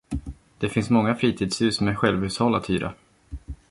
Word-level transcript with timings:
Det 0.57 0.69
finns 0.69 0.89
många 0.89 1.15
fritidshus 1.15 1.81
med 1.81 1.97
självhushåll 1.99 2.55
att 2.55 2.69
hyra. 2.69 2.93